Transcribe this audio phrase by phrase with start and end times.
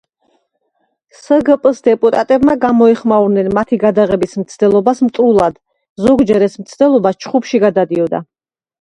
[1.17, 5.63] სგპ-ს დეპუტატებმა გამოეხმაურნენ მათი გადაღების მცდელობას მტრულად,
[6.09, 8.29] ზოგჯერ ეს მცდელობა ჩხუბში გადადიოდა.